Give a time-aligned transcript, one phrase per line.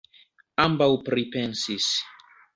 [0.63, 1.93] Ambaŭ pripensis.